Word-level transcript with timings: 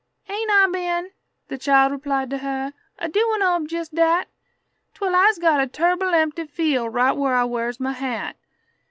"Ain't 0.27 0.49
I 0.49 0.67
been," 0.71 1.11
the 1.47 1.59
child 1.59 1.91
replied 1.91 2.31
to 2.31 2.39
her, 2.39 2.73
"a 2.97 3.07
doin' 3.07 3.43
ob 3.43 3.67
jes' 3.69 3.89
dat 3.89 4.29
Twel 4.95 5.13
I's 5.15 5.37
got 5.37 5.61
a 5.61 5.67
turble 5.67 6.15
empty 6.15 6.47
feel 6.47 6.89
right 6.89 7.13
whur 7.15 7.35
I 7.35 7.43
wears 7.43 7.79
muh 7.79 7.93
hat? 7.93 8.35